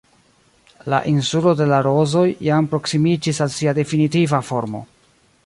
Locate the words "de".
1.59-1.67